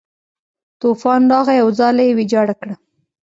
[0.81, 2.75] طوفان راغی او ځاله یې ویجاړه کړه.